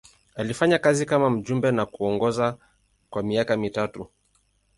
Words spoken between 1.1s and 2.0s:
mjumbe na